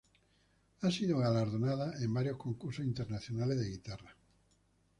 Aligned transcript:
Ha 0.81 0.89
sido 0.89 1.19
galardonado 1.19 1.93
en 1.93 2.11
varios 2.11 2.35
concursos 2.35 2.83
Internacionales 2.85 3.59
de 3.59 3.69
Guitarra. 3.69 4.17